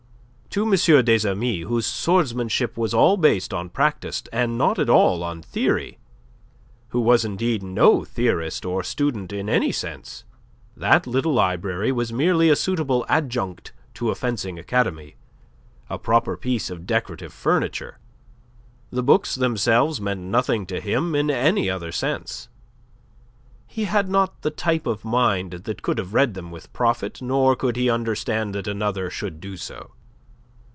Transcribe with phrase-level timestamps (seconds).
[0.53, 0.71] To M.
[1.05, 5.97] des Amis, whose swordsmanship was all based on practice and not at all on theory,
[6.89, 10.25] who was indeed no theorist or student in any sense,
[10.75, 15.15] that little library was merely a suitable adjunct to a fencing academy,
[15.89, 17.99] a proper piece of decorative furniture.
[18.89, 22.49] The books themselves meant nothing to him in any other sense.
[23.67, 27.55] He had not the type of mind that could have read them with profit nor
[27.55, 29.91] could he understand that another should do so.